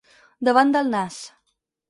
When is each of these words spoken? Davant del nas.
Davant 0.49 0.73
del 0.77 0.89
nas. 0.95 1.21